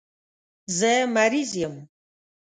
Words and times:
زه 0.77 0.91
مریض 1.15 1.51
یم. 1.61 1.75